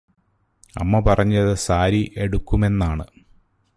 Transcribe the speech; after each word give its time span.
അമ്മ 0.75 0.99
പറഞ്ഞത് 0.99 1.53
സാരി 1.57 2.01
എടുക്കുമെന്നാണ് 2.17 3.05